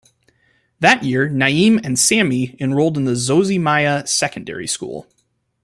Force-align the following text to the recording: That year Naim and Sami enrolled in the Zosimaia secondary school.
That 0.79 1.03
year 1.03 1.29
Naim 1.29 1.79
and 1.83 1.99
Sami 1.99 2.57
enrolled 2.59 2.97
in 2.97 3.05
the 3.05 3.11
Zosimaia 3.11 4.07
secondary 4.07 4.65
school. 4.65 5.05